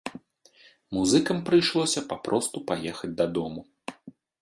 Музыкам 0.97 1.37
прыйшлося 1.51 2.05
папросту 2.09 2.57
паехаць 2.73 3.15
дадому. 3.25 3.61